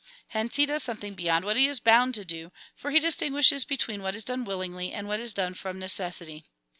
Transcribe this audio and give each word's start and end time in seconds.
Hence 0.29 0.55
he 0.55 0.65
does 0.65 0.81
something 0.81 1.13
beyond 1.13 1.45
what 1.45 1.57
he 1.57 1.67
is 1.67 1.79
bound 1.79 2.15
to 2.15 2.25
do, 2.25 2.51
for 2.75 2.89
he 2.89 2.99
distinguishes 2.99 3.65
between 3.65 4.01
what 4.01 4.15
is 4.15 4.23
done 4.23 4.45
willingly 4.45 4.91
and 4.91 5.07
what 5.07 5.19
is 5.19 5.31
done 5.31 5.53
from 5.53 5.77
necessity.'' 5.77 6.43